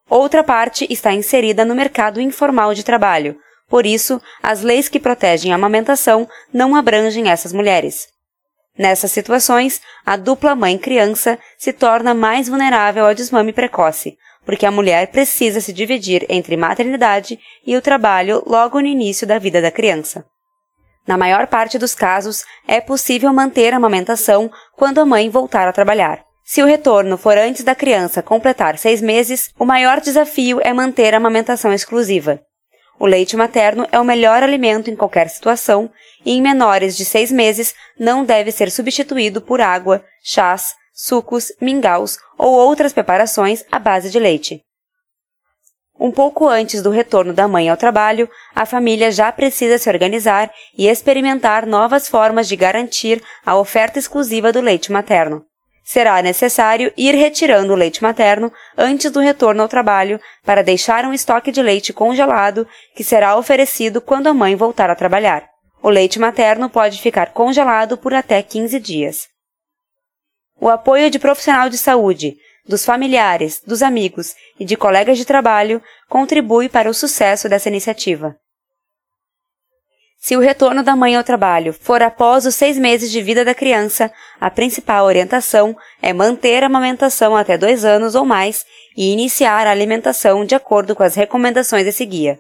Outra 0.09 0.43
parte 0.43 0.87
está 0.91 1.13
inserida 1.13 1.65
no 1.65 1.75
mercado 1.75 2.21
informal 2.21 2.75
de 2.75 2.83
trabalho, 2.83 3.39
por 3.69 3.85
isso, 3.85 4.21
as 4.43 4.63
leis 4.63 4.89
que 4.89 4.99
protegem 4.99 5.53
a 5.53 5.57
amamentação 5.57 6.27
não 6.53 6.75
abrangem 6.75 7.31
essas 7.31 7.53
mulheres. 7.53 8.09
Nessas 8.77 9.13
situações, 9.13 9.83
a 10.07 10.17
dupla 10.17 10.55
mãe-criança 10.55 11.39
se 11.59 11.73
torna 11.73 12.15
mais 12.15 12.49
vulnerável 12.49 13.05
ao 13.05 13.15
desmame 13.15 13.53
precoce, 13.53 14.17
porque 14.49 14.64
a 14.64 14.71
mulher 14.71 15.09
precisa 15.09 15.61
se 15.61 15.75
dividir 15.75 16.25
entre 16.26 16.57
maternidade 16.57 17.38
e 17.67 17.76
o 17.76 17.83
trabalho 17.83 18.43
logo 18.47 18.81
no 18.81 18.87
início 18.87 19.26
da 19.26 19.38
vida 19.38 19.61
da 19.61 19.71
criança. 19.71 20.25
Na 21.07 21.19
maior 21.19 21.47
parte 21.49 21.76
dos 21.78 21.95
casos, 21.95 22.47
é 22.67 22.81
possível 22.81 23.31
manter 23.31 23.75
a 23.75 23.76
amamentação 23.76 24.50
quando 24.75 25.02
a 25.02 25.05
mãe 25.05 25.28
voltar 25.28 25.69
a 25.69 25.73
trabalhar. 25.73 26.25
Se 26.43 26.62
o 26.62 26.67
retorno 26.67 27.19
for 27.19 27.37
antes 27.37 27.62
da 27.62 27.75
criança 27.75 28.23
completar 28.23 28.78
seis 28.78 29.02
meses, 29.02 29.50
o 29.59 29.67
maior 29.67 30.00
desafio 30.00 30.62
é 30.62 30.73
manter 30.73 31.12
a 31.12 31.19
amamentação 31.19 31.71
exclusiva. 31.71 32.40
O 32.99 33.05
leite 33.05 33.37
materno 33.37 33.87
é 33.93 34.00
o 34.00 34.05
melhor 34.05 34.43
alimento 34.43 34.90
em 34.90 34.97
qualquer 34.97 35.28
situação 35.28 35.90
e 36.25 36.33
em 36.33 36.40
menores 36.40 36.97
de 36.97 37.05
seis 37.05 37.31
meses 37.31 37.75
não 38.00 38.25
deve 38.25 38.50
ser 38.50 38.71
substituído 38.71 39.43
por 39.43 39.61
água, 39.61 40.02
chás, 40.25 40.75
sucos, 40.99 41.52
mingaus 41.61 42.19
ou 42.37 42.52
outras 42.52 42.93
preparações 42.93 43.64
à 43.71 43.78
base 43.78 44.11
de 44.11 44.19
leite. 44.19 44.61
Um 46.00 46.11
pouco 46.11 46.49
antes 46.49 46.83
do 46.83 46.90
retorno 46.90 47.33
da 47.33 47.47
mãe 47.47 47.69
ao 47.69 47.76
trabalho, 47.76 48.28
a 48.55 48.67
família 48.67 49.11
já 49.11 49.31
precisa 49.31 49.78
se 49.78 49.88
organizar 49.88 50.50
e 50.76 50.88
experimentar 50.88 51.67
novas 51.67 52.09
formas 52.09 52.49
de 52.49 52.57
garantir 52.57 53.23
a 53.45 53.57
oferta 53.57 53.99
exclusiva 53.99 54.52
do 54.52 54.61
leite 54.61 54.90
materno 54.90 55.45
será 55.88 56.21
necessário 56.21 56.93
ir 56.99 57.14
retirando 57.14 57.73
o 57.73 57.75
leite 57.75 58.02
materno 58.02 58.52
antes 58.76 59.11
do 59.11 59.21
retorno 59.21 59.62
ao 59.62 59.69
trabalho 59.71 60.21
para 60.45 60.62
deixar 60.62 61.07
um 61.07 61.14
estoque 61.14 61.50
de 61.50 61.62
leite 61.62 61.95
congelado 61.95 62.69
que 62.95 63.02
será 63.02 63.35
oferecido 63.38 63.99
quando 63.99 64.26
a 64.26 64.35
mãe 64.35 64.55
voltar 64.55 64.90
a 64.90 64.95
trabalhar. 64.95 65.49
O 65.83 65.88
leite 65.88 66.19
materno 66.19 66.69
pode 66.69 67.00
ficar 67.00 67.33
congelado 67.33 67.97
por 67.97 68.12
até 68.12 68.43
15 68.43 68.78
dias. 68.78 69.28
O 70.61 70.69
apoio 70.69 71.09
de 71.11 71.19
profissional 71.19 71.69
de 71.69 71.79
saúde, 71.79 72.37
dos 72.67 72.85
familiares, 72.85 73.62
dos 73.65 73.83
amigos 73.83 74.35
e 74.59 74.65
de 74.65 74.77
colegas 74.77 75.17
de 75.17 75.25
trabalho 75.25 75.81
contribui 76.09 76.69
para 76.69 76.91
o 76.91 76.95
sucesso 76.95 77.49
dessa 77.49 77.69
iniciativa. 77.69 78.37
Se 80.21 80.37
o 80.37 80.41
retorno 80.41 80.83
da 80.83 80.97
mãe 80.97 81.15
ao 81.15 81.23
trabalho 81.23 81.73
for 81.73 82.03
após 82.03 82.45
os 82.45 82.57
seis 82.57 82.77
meses 82.77 83.11
de 83.12 83.23
vida 83.23 83.45
da 83.45 83.55
criança, 83.55 84.12
a 84.41 84.50
principal 84.50 85.07
orientação 85.07 85.77
é 86.03 86.12
manter 86.12 86.65
a 86.65 86.67
amamentação 86.67 87.37
até 87.37 87.57
dois 87.57 87.85
anos 87.85 88.17
ou 88.17 88.25
mais 88.25 88.67
e 88.97 89.12
iniciar 89.12 89.65
a 89.65 89.71
alimentação 89.71 90.45
de 90.45 90.57
acordo 90.57 90.97
com 90.97 91.05
as 91.05 91.15
recomendações 91.15 91.85
desse 91.85 92.05
guia. 92.05 92.37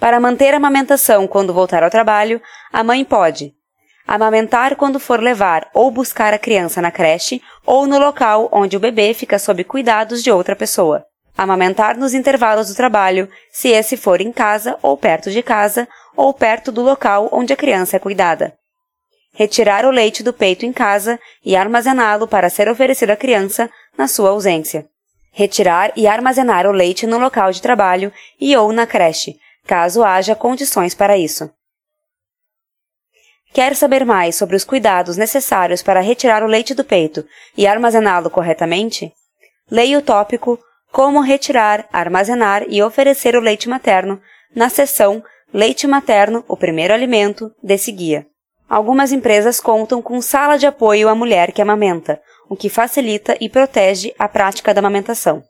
Para 0.00 0.18
manter 0.18 0.54
a 0.54 0.56
amamentação 0.56 1.28
quando 1.28 1.52
voltar 1.52 1.82
ao 1.82 1.90
trabalho, 1.90 2.40
a 2.72 2.82
mãe 2.82 3.04
pode 3.04 3.54
amamentar 4.06 4.76
quando 4.76 5.00
for 5.00 5.20
levar 5.20 5.68
ou 5.72 5.90
buscar 5.90 6.34
a 6.34 6.38
criança 6.38 6.80
na 6.80 6.90
creche 6.90 7.40
ou 7.64 7.86
no 7.86 7.98
local 7.98 8.48
onde 8.52 8.76
o 8.76 8.80
bebê 8.80 9.14
fica 9.14 9.38
sob 9.38 9.64
cuidados 9.64 10.22
de 10.22 10.30
outra 10.30 10.56
pessoa. 10.56 11.04
Amamentar 11.36 11.96
nos 11.96 12.12
intervalos 12.12 12.68
do 12.68 12.74
trabalho, 12.74 13.28
se 13.50 13.68
esse 13.68 13.96
for 13.96 14.20
em 14.20 14.30
casa 14.30 14.78
ou 14.82 14.96
perto 14.96 15.30
de 15.30 15.42
casa, 15.42 15.88
ou 16.14 16.32
perto 16.34 16.70
do 16.70 16.82
local 16.82 17.28
onde 17.32 17.52
a 17.52 17.56
criança 17.56 17.96
é 17.96 17.98
cuidada. 17.98 18.54
Retirar 19.34 19.86
o 19.86 19.90
leite 19.90 20.22
do 20.22 20.32
peito 20.32 20.66
em 20.66 20.72
casa 20.72 21.18
e 21.44 21.56
armazená-lo 21.56 22.28
para 22.28 22.50
ser 22.50 22.68
oferecido 22.68 23.10
à 23.10 23.16
criança 23.16 23.70
na 23.96 24.06
sua 24.06 24.28
ausência. 24.28 24.86
Retirar 25.32 25.90
e 25.96 26.06
armazenar 26.06 26.66
o 26.66 26.72
leite 26.72 27.06
no 27.06 27.18
local 27.18 27.50
de 27.50 27.62
trabalho 27.62 28.12
e 28.38 28.54
ou 28.54 28.70
na 28.70 28.86
creche, 28.86 29.36
caso 29.66 30.04
haja 30.04 30.34
condições 30.34 30.94
para 30.94 31.16
isso. 31.16 31.50
Quer 33.52 33.76
saber 33.76 34.04
mais 34.04 34.36
sobre 34.36 34.56
os 34.56 34.64
cuidados 34.64 35.16
necessários 35.16 35.82
para 35.82 36.00
retirar 36.00 36.42
o 36.42 36.46
leite 36.46 36.74
do 36.74 36.84
peito 36.84 37.24
e 37.56 37.66
armazená-lo 37.66 38.30
corretamente? 38.30 39.12
Leia 39.70 39.98
o 39.98 40.02
tópico 40.02 40.58
Como 40.90 41.20
retirar, 41.20 41.88
armazenar 41.92 42.64
e 42.68 42.82
oferecer 42.82 43.36
o 43.36 43.40
leite 43.40 43.68
materno 43.68 44.20
na 44.54 44.68
seção 44.68 45.22
Leite 45.54 45.86
materno, 45.86 46.42
o 46.48 46.56
primeiro 46.56 46.94
alimento, 46.94 47.52
desse 47.62 47.92
guia. 47.92 48.26
Algumas 48.66 49.12
empresas 49.12 49.60
contam 49.60 50.00
com 50.00 50.22
sala 50.22 50.56
de 50.56 50.66
apoio 50.66 51.10
à 51.10 51.14
mulher 51.14 51.52
que 51.52 51.60
amamenta, 51.60 52.18
o 52.48 52.56
que 52.56 52.70
facilita 52.70 53.36
e 53.38 53.50
protege 53.50 54.14
a 54.18 54.26
prática 54.26 54.72
da 54.72 54.78
amamentação. 54.78 55.42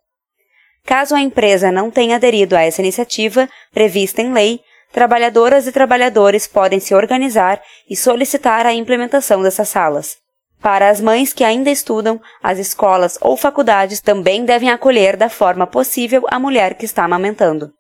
Caso 0.85 1.15
a 1.15 1.21
empresa 1.21 1.71
não 1.71 1.89
tenha 1.89 2.17
aderido 2.17 2.57
a 2.57 2.63
essa 2.63 2.83
iniciativa 2.83 3.49
prevista 3.73 4.21
em 4.21 4.33
lei, 4.33 4.61
trabalhadoras 4.93 5.67
e 5.67 5.73
trabalhadores 5.73 6.47
podem 6.47 6.79
se 6.79 6.95
organizar 6.95 7.61
e 7.89 7.97
solicitar 7.97 8.67
a 8.67 8.73
implementação 8.73 9.43
dessas 9.43 9.69
salas. 9.69 10.17
Para 10.61 10.89
as 10.89 11.01
mães 11.01 11.33
que 11.33 11.43
ainda 11.43 11.71
estudam, 11.71 12.21
as 12.43 12.59
escolas 12.59 13.19
ou 13.21 13.37
faculdades 13.37 14.01
também 14.01 14.45
devem 14.45 14.71
acolher 14.71 15.17
da 15.17 15.29
forma 15.29 15.67
possível 15.67 16.25
a 16.29 16.39
mulher 16.39 16.75
que 16.75 16.85
está 16.85 17.05
amamentando. 17.05 17.73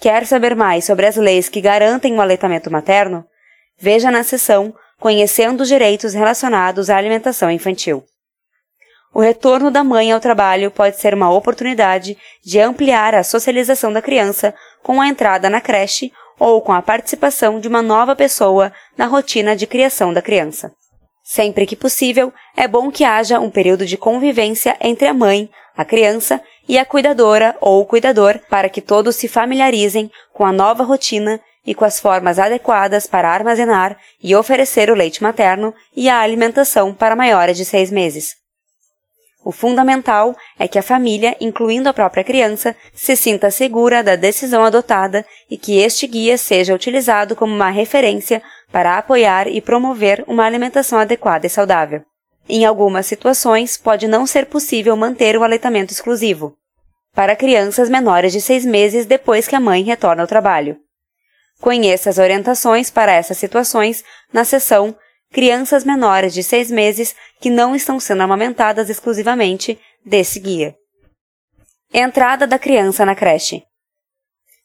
Quer 0.00 0.26
saber 0.26 0.54
mais 0.54 0.84
sobre 0.84 1.06
as 1.06 1.16
leis 1.16 1.48
que 1.48 1.60
garantem 1.60 2.16
o 2.16 2.20
aleitamento 2.20 2.70
materno? 2.70 3.24
Veja 3.78 4.10
na 4.10 4.22
seção 4.22 4.72
Conhecendo 5.02 5.62
os 5.62 5.68
direitos 5.68 6.14
relacionados 6.14 6.88
à 6.88 6.96
alimentação 6.96 7.50
infantil. 7.50 8.04
O 9.14 9.20
retorno 9.20 9.70
da 9.70 9.84
mãe 9.84 10.10
ao 10.10 10.20
trabalho 10.20 10.70
pode 10.70 10.96
ser 10.96 11.12
uma 11.12 11.30
oportunidade 11.30 12.16
de 12.42 12.58
ampliar 12.58 13.14
a 13.14 13.22
socialização 13.22 13.92
da 13.92 14.00
criança 14.00 14.54
com 14.82 15.00
a 15.00 15.08
entrada 15.08 15.50
na 15.50 15.60
creche 15.60 16.10
ou 16.38 16.62
com 16.62 16.72
a 16.72 16.80
participação 16.80 17.60
de 17.60 17.68
uma 17.68 17.82
nova 17.82 18.16
pessoa 18.16 18.72
na 18.96 19.06
rotina 19.06 19.54
de 19.54 19.66
criação 19.66 20.14
da 20.14 20.22
criança. 20.22 20.72
Sempre 21.22 21.66
que 21.66 21.76
possível, 21.76 22.32
é 22.56 22.66
bom 22.66 22.90
que 22.90 23.04
haja 23.04 23.38
um 23.38 23.50
período 23.50 23.84
de 23.84 23.96
convivência 23.98 24.76
entre 24.80 25.06
a 25.06 25.14
mãe, 25.14 25.50
a 25.76 25.84
criança 25.84 26.40
e 26.66 26.78
a 26.78 26.84
cuidadora 26.84 27.56
ou 27.60 27.84
cuidador 27.86 28.40
para 28.48 28.68
que 28.68 28.80
todos 28.80 29.16
se 29.16 29.28
familiarizem 29.28 30.10
com 30.32 30.44
a 30.44 30.52
nova 30.52 30.84
rotina 30.84 31.38
e 31.64 31.74
com 31.74 31.84
as 31.84 32.00
formas 32.00 32.38
adequadas 32.38 33.06
para 33.06 33.30
armazenar 33.30 33.96
e 34.22 34.34
oferecer 34.34 34.90
o 34.90 34.94
leite 34.94 35.22
materno 35.22 35.72
e 35.94 36.08
a 36.08 36.18
alimentação 36.18 36.92
para 36.92 37.14
maiores 37.14 37.56
de 37.56 37.64
seis 37.64 37.90
meses. 37.90 38.41
O 39.44 39.50
fundamental 39.50 40.36
é 40.58 40.68
que 40.68 40.78
a 40.78 40.82
família, 40.82 41.36
incluindo 41.40 41.88
a 41.88 41.92
própria 41.92 42.22
criança, 42.22 42.76
se 42.94 43.16
sinta 43.16 43.50
segura 43.50 44.02
da 44.02 44.14
decisão 44.14 44.64
adotada 44.64 45.26
e 45.50 45.56
que 45.56 45.78
este 45.78 46.06
guia 46.06 46.38
seja 46.38 46.74
utilizado 46.74 47.34
como 47.34 47.52
uma 47.52 47.70
referência 47.70 48.40
para 48.70 48.96
apoiar 48.96 49.48
e 49.48 49.60
promover 49.60 50.24
uma 50.28 50.44
alimentação 50.44 50.98
adequada 50.98 51.46
e 51.46 51.50
saudável. 51.50 52.02
Em 52.48 52.64
algumas 52.64 53.06
situações, 53.06 53.76
pode 53.76 54.06
não 54.06 54.26
ser 54.26 54.46
possível 54.46 54.96
manter 54.96 55.36
o 55.36 55.42
aleitamento 55.42 55.92
exclusivo 55.92 56.56
para 57.14 57.36
crianças 57.36 57.90
menores 57.90 58.32
de 58.32 58.40
seis 58.40 58.64
meses 58.64 59.04
depois 59.06 59.46
que 59.46 59.54
a 59.54 59.60
mãe 59.60 59.82
retorna 59.82 60.22
ao 60.22 60.28
trabalho. 60.28 60.78
Conheça 61.60 62.10
as 62.10 62.18
orientações 62.18 62.90
para 62.90 63.12
essas 63.12 63.38
situações 63.38 64.02
na 64.32 64.44
seção 64.44 64.96
Crianças 65.32 65.84
menores 65.84 66.34
de 66.34 66.42
seis 66.42 66.70
meses 66.70 67.14
que 67.40 67.50
não 67.50 67.74
estão 67.74 67.98
sendo 67.98 68.22
amamentadas 68.22 68.90
exclusivamente 68.90 69.78
desse 70.04 70.38
guia. 70.38 70.76
Entrada 71.92 72.46
da 72.46 72.58
criança 72.58 73.04
na 73.04 73.14
creche. 73.14 73.62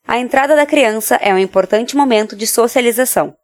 A 0.08 0.18
entrada 0.18 0.56
da 0.56 0.66
criança 0.66 1.16
é 1.16 1.34
um 1.34 1.38
importante 1.38 1.96
momento 1.96 2.36
de 2.36 2.46
socialização 2.46 3.36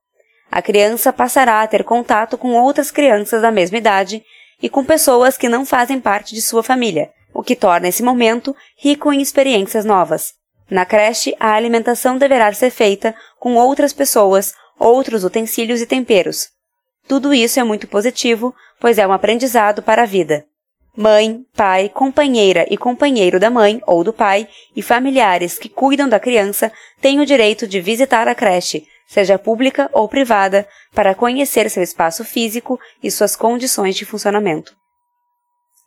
a 0.54 0.62
criança 0.62 1.12
passará 1.12 1.64
a 1.64 1.68
ter 1.68 1.84
contato 1.84 2.38
com 2.38 2.54
outras 2.54 2.92
crianças 2.92 3.42
da 3.42 3.52
mesma 3.52 3.80
idade 3.80 4.24
e 4.62 4.70
com 4.70 4.86
pessoas 4.86 5.36
que 5.36 5.50
não 5.50 5.66
fazem 5.66 6.00
parte 6.00 6.36
de 6.36 6.44
sua 6.44 6.62
família, 6.62 7.10
o 7.34 7.42
que 7.42 7.56
torna 7.56 7.88
esse 7.88 8.04
momento 8.04 8.56
rico 8.78 9.12
em 9.12 9.20
experiências 9.20 9.84
novas. 9.84 10.34
Na 10.70 10.86
creche, 10.86 11.36
a 11.40 11.54
alimentação 11.54 12.20
deverá 12.20 12.54
ser 12.54 12.70
feita 12.70 13.16
com 13.40 13.56
outras 13.56 13.94
pessoas, 13.94 14.54
outros 14.78 15.24
utensílios 15.24 15.82
e 15.82 15.88
temperos. 15.88 16.50
Tudo 17.08 17.34
isso 17.34 17.60
é 17.60 17.64
muito 17.64 17.88
positivo, 17.88 18.56
pois 18.80 18.98
é 18.98 19.06
um 19.06 19.12
aprendizado 19.12 19.84
para 19.84 20.04
a 20.04 20.06
vida. 20.06 20.46
Mãe, 20.96 21.44
pai, 21.56 21.90
companheira 21.90 22.68
e 22.70 22.78
companheiro 22.78 23.40
da 23.40 23.50
mãe 23.50 23.82
ou 23.88 24.04
do 24.04 24.14
pai 24.14 24.48
e 24.76 24.82
familiares 24.82 25.58
que 25.58 25.68
cuidam 25.68 26.08
da 26.08 26.20
criança 26.20 26.72
têm 27.02 27.20
o 27.20 27.26
direito 27.26 27.68
de 27.68 27.82
visitar 27.82 28.28
a 28.28 28.36
creche, 28.36 28.86
seja 29.08 29.40
pública 29.40 29.90
ou 29.92 30.08
privada, 30.08 30.68
para 30.94 31.16
conhecer 31.16 31.70
seu 31.70 31.82
espaço 31.82 32.24
físico 32.24 32.80
e 33.02 33.10
suas 33.10 33.36
condições 33.36 33.96
de 33.96 34.06
funcionamento. 34.06 34.76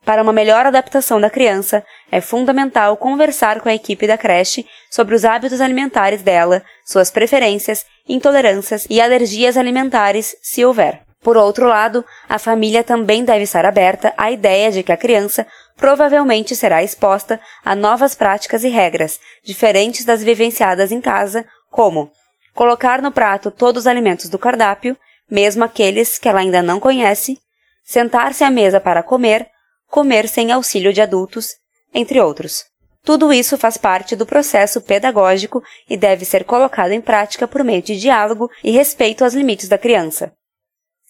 Para 0.04 0.22
uma 0.22 0.32
melhor 0.32 0.66
adaptação 0.66 1.20
da 1.20 1.30
criança, 1.30 1.84
é 2.10 2.20
fundamental 2.20 2.96
conversar 2.96 3.60
com 3.60 3.68
a 3.68 3.74
equipe 3.74 4.06
da 4.08 4.18
creche 4.18 4.66
sobre 4.90 5.14
os 5.14 5.24
hábitos 5.24 5.60
alimentares 5.60 6.22
dela, 6.22 6.64
suas 6.84 7.12
preferências, 7.12 7.84
intolerâncias 8.08 8.86
e 8.90 9.00
alergias 9.00 9.56
alimentares, 9.56 10.36
se 10.42 10.64
houver. 10.64 11.05
Por 11.22 11.36
outro 11.36 11.66
lado, 11.66 12.04
a 12.28 12.38
família 12.38 12.84
também 12.84 13.24
deve 13.24 13.44
estar 13.44 13.64
aberta 13.64 14.14
à 14.16 14.30
ideia 14.30 14.70
de 14.70 14.82
que 14.82 14.92
a 14.92 14.96
criança 14.96 15.46
provavelmente 15.76 16.54
será 16.54 16.82
exposta 16.82 17.40
a 17.64 17.74
novas 17.74 18.14
práticas 18.14 18.64
e 18.64 18.68
regras, 18.68 19.18
diferentes 19.44 20.04
das 20.04 20.22
vivenciadas 20.22 20.92
em 20.92 21.00
casa, 21.00 21.44
como 21.70 22.10
colocar 22.54 23.02
no 23.02 23.12
prato 23.12 23.50
todos 23.50 23.82
os 23.82 23.86
alimentos 23.86 24.28
do 24.28 24.38
cardápio, 24.38 24.96
mesmo 25.30 25.64
aqueles 25.64 26.18
que 26.18 26.28
ela 26.28 26.40
ainda 26.40 26.62
não 26.62 26.80
conhece, 26.80 27.38
sentar-se 27.84 28.42
à 28.42 28.50
mesa 28.50 28.80
para 28.80 29.02
comer, 29.02 29.48
comer 29.88 30.28
sem 30.28 30.50
auxílio 30.50 30.92
de 30.92 31.02
adultos, 31.02 31.48
entre 31.92 32.20
outros. 32.20 32.64
Tudo 33.04 33.32
isso 33.32 33.56
faz 33.56 33.76
parte 33.76 34.16
do 34.16 34.26
processo 34.26 34.80
pedagógico 34.80 35.62
e 35.88 35.96
deve 35.96 36.24
ser 36.24 36.44
colocado 36.44 36.90
em 36.90 37.00
prática 37.00 37.46
por 37.46 37.62
meio 37.62 37.80
de 37.80 37.96
diálogo 37.96 38.50
e 38.64 38.72
respeito 38.72 39.22
aos 39.22 39.34
limites 39.34 39.68
da 39.68 39.78
criança. 39.78 40.32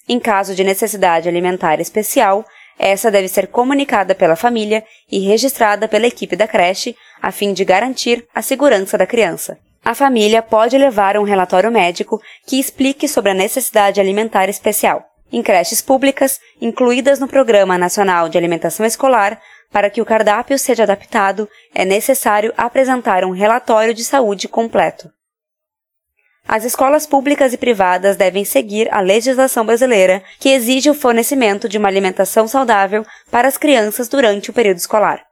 Em 0.08 0.18
caso 0.20 0.54
de 0.54 0.64
necessidade 0.64 1.28
alimentar 1.28 1.80
especial, 1.80 2.44
essa 2.78 3.10
deve 3.10 3.28
ser 3.28 3.48
comunicada 3.48 4.14
pela 4.14 4.36
família 4.36 4.84
e 5.10 5.20
registrada 5.20 5.88
pela 5.88 6.06
equipe 6.06 6.36
da 6.36 6.46
creche, 6.46 6.94
a 7.20 7.32
fim 7.32 7.52
de 7.52 7.64
garantir 7.64 8.26
a 8.34 8.42
segurança 8.42 8.96
da 8.98 9.06
criança 9.06 9.58
a 9.86 9.94
família 9.94 10.42
pode 10.42 10.76
levar 10.76 11.16
um 11.16 11.22
relatório 11.22 11.70
médico 11.70 12.20
que 12.44 12.58
explique 12.58 13.06
sobre 13.06 13.30
a 13.30 13.34
necessidade 13.34 14.00
alimentar 14.00 14.48
especial. 14.48 15.06
Em 15.30 15.40
creches 15.44 15.80
públicas, 15.80 16.40
incluídas 16.60 17.20
no 17.20 17.28
Programa 17.28 17.78
Nacional 17.78 18.28
de 18.28 18.36
Alimentação 18.36 18.84
Escolar, 18.84 19.40
para 19.70 19.88
que 19.88 20.02
o 20.02 20.04
cardápio 20.04 20.58
seja 20.58 20.82
adaptado, 20.82 21.48
é 21.72 21.84
necessário 21.84 22.52
apresentar 22.56 23.24
um 23.24 23.30
relatório 23.30 23.94
de 23.94 24.02
saúde 24.02 24.48
completo. 24.48 25.08
As 26.48 26.64
escolas 26.64 27.06
públicas 27.06 27.52
e 27.52 27.58
privadas 27.58 28.16
devem 28.16 28.44
seguir 28.44 28.88
a 28.92 29.00
legislação 29.00 29.66
brasileira, 29.66 30.22
que 30.38 30.50
exige 30.50 30.88
o 30.88 30.94
fornecimento 30.94 31.68
de 31.68 31.76
uma 31.76 31.88
alimentação 31.88 32.46
saudável 32.46 33.04
para 33.30 33.48
as 33.48 33.58
crianças 33.58 34.08
durante 34.08 34.50
o 34.50 34.52
período 34.52 34.78
escolar. 34.78 35.24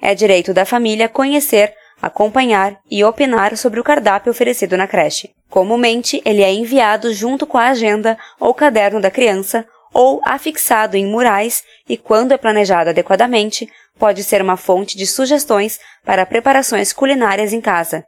É 0.00 0.14
direito 0.14 0.52
da 0.52 0.64
família 0.64 1.08
conhecer 1.08 1.72
acompanhar 2.02 2.80
e 2.90 3.04
opinar 3.04 3.56
sobre 3.56 3.78
o 3.78 3.84
cardápio 3.84 4.32
oferecido 4.32 4.76
na 4.76 4.88
creche. 4.88 5.30
Comumente, 5.48 6.20
ele 6.24 6.42
é 6.42 6.52
enviado 6.52 7.14
junto 7.14 7.46
com 7.46 7.56
a 7.56 7.68
agenda 7.68 8.18
ou 8.40 8.52
caderno 8.52 9.00
da 9.00 9.10
criança 9.10 9.64
ou 9.94 10.20
afixado 10.24 10.96
em 10.96 11.06
murais 11.06 11.62
e, 11.88 11.96
quando 11.96 12.32
é 12.32 12.36
planejado 12.36 12.90
adequadamente, 12.90 13.70
pode 13.98 14.24
ser 14.24 14.42
uma 14.42 14.56
fonte 14.56 14.96
de 14.96 15.06
sugestões 15.06 15.78
para 16.04 16.26
preparações 16.26 16.92
culinárias 16.92 17.52
em 17.52 17.60
casa. 17.60 18.04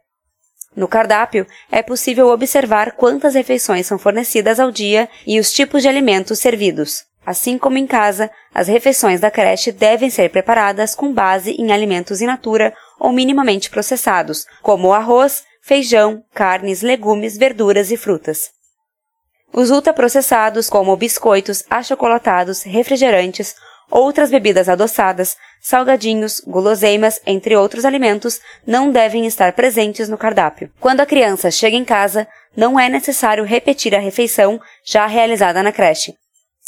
No 0.75 0.87
cardápio, 0.87 1.47
é 1.71 1.81
possível 1.81 2.27
observar 2.27 2.91
quantas 2.93 3.33
refeições 3.33 3.87
são 3.87 3.97
fornecidas 3.97 4.59
ao 4.59 4.71
dia 4.71 5.07
e 5.25 5.39
os 5.39 5.53
tipos 5.53 5.81
de 5.81 5.87
alimentos 5.87 6.39
servidos. 6.39 7.05
Assim 7.25 7.57
como 7.57 7.77
em 7.77 7.87
casa, 7.87 8.29
as 8.53 8.67
refeições 8.67 9.19
da 9.19 9.31
creche 9.31 9.71
devem 9.71 10.09
ser 10.09 10.29
preparadas 10.29 10.93
com 10.93 11.11
base 11.11 11.51
em 11.51 11.71
alimentos 11.71 12.21
in 12.21 12.27
natura 12.27 12.73
ou 12.99 13.11
minimamente 13.11 13.69
processados, 13.69 14.45
como 14.61 14.93
arroz, 14.93 15.43
feijão, 15.61 16.23
carnes, 16.33 16.81
legumes, 16.81 17.35
verduras 17.35 17.89
e 17.89 17.97
frutas. 17.97 18.51
Os 19.51 19.71
ultraprocessados, 19.71 20.69
como 20.69 20.95
biscoitos, 20.97 21.63
achocolatados, 21.69 22.61
refrigerantes, 22.63 23.55
outras 23.89 24.29
bebidas 24.29 24.69
adoçadas, 24.69 25.37
salgadinhos, 25.61 26.41
guloseimas, 26.45 27.19
entre 27.25 27.55
outros 27.55 27.85
alimentos, 27.85 28.39
não 28.65 28.91
devem 28.91 29.25
estar 29.25 29.53
presentes 29.53 30.07
no 30.09 30.17
cardápio. 30.17 30.71
Quando 30.79 31.01
a 31.01 31.05
criança 31.05 31.49
chega 31.49 31.75
em 31.75 31.85
casa, 31.85 32.27
não 32.55 32.79
é 32.79 32.89
necessário 32.89 33.43
repetir 33.43 33.95
a 33.95 33.99
refeição 33.99 34.59
já 34.85 35.05
realizada 35.05 35.61
na 35.63 35.71
creche. 35.71 36.13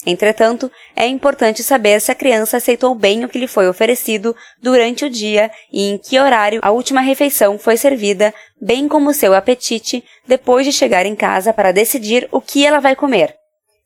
Entretanto, 0.06 0.72
é 0.96 1.08
importante 1.08 1.64
saber 1.64 2.00
se 2.00 2.12
a 2.12 2.16
criança 2.16 2.58
aceitou 2.58 2.94
bem 2.94 3.26
o 3.26 3.30
que 3.30 3.40
lhe 3.40 3.48
foi 3.48 3.68
oferecido 3.68 4.36
durante 4.62 5.06
o 5.06 5.10
dia 5.10 5.50
e 5.72 5.90
em 5.90 5.98
que 5.98 6.20
horário 6.20 6.60
a 6.64 6.70
última 6.70 7.02
refeição 7.02 7.58
foi 7.58 7.78
servida, 7.78 8.34
bem 8.62 8.88
como 8.88 9.14
seu 9.14 9.34
apetite 9.34 10.04
depois 10.28 10.66
de 10.66 10.72
chegar 10.72 11.06
em 11.06 11.16
casa 11.16 11.52
para 11.52 11.72
decidir 11.72 12.28
o 12.32 12.40
que 12.40 12.66
ela 12.66 12.80
vai 12.80 12.96
comer. 12.96 13.36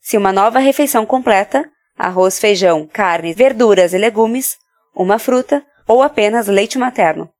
Se 0.02 0.18
uma 0.18 0.32
nova 0.32 0.58
refeição 0.58 1.06
completa, 1.06 1.64
arroz, 2.02 2.38
feijão, 2.38 2.88
carne, 2.92 3.32
verduras 3.32 3.94
e 3.94 3.98
legumes, 3.98 4.56
uma 4.94 5.18
fruta 5.18 5.64
ou 5.86 6.02
apenas 6.02 6.48
leite 6.48 6.76
materno. 6.76 7.30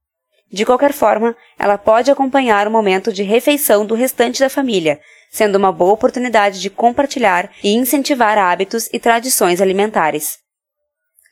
De 0.53 0.65
qualquer 0.65 0.93
forma, 0.93 1.35
ela 1.59 1.77
pode 1.77 2.11
acompanhar 2.11 2.69
o 2.69 2.71
momento 2.71 3.13
de 3.13 3.23
refeição 3.23 3.85
do 3.85 3.95
restante 3.95 4.39
da 4.39 4.49
família, 4.49 5.01
sendo 5.31 5.57
uma 5.57 5.73
boa 5.73 5.95
oportunidade 5.95 6.61
de 6.61 6.71
compartilhar 6.71 7.51
e 7.65 7.75
incentivar 7.75 8.39
hábitos 8.39 8.89
e 8.93 9.01
tradições 9.01 9.61
alimentares. 9.61 10.39